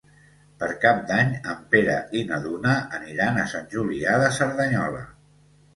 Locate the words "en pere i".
1.51-2.23